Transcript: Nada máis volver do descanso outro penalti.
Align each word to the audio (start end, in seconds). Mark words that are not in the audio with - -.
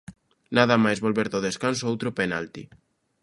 Nada 0.57 0.75
máis 0.83 0.99
volver 1.05 1.27
do 1.33 1.43
descanso 1.47 1.83
outro 1.91 2.09
penalti. 2.19 2.63